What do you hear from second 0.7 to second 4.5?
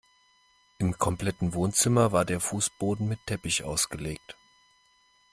Im kompletten Wohnzimmer war der Fußboden mit Teppich ausgelegt.